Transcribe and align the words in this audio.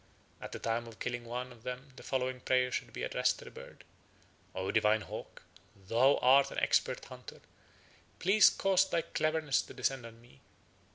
At 0.41 0.51
the 0.51 0.57
time 0.57 0.87
of 0.87 0.97
killing 0.97 1.25
one 1.25 1.51
of 1.51 1.61
them 1.61 1.93
the 1.95 2.01
following 2.01 2.39
prayer 2.39 2.71
should 2.71 2.91
be 2.91 3.03
addressed 3.03 3.37
to 3.37 3.45
the 3.45 3.51
bird: 3.51 3.83
"O 4.55 4.71
divine 4.71 5.01
hawk, 5.01 5.43
thou 5.75 6.17
art 6.23 6.49
an 6.49 6.57
expert 6.57 7.05
hunter, 7.05 7.39
please 8.17 8.49
cause 8.49 8.89
thy 8.89 9.03
cleverness 9.03 9.61
to 9.61 9.75
descend 9.75 10.07
on 10.07 10.19
me." 10.19 10.41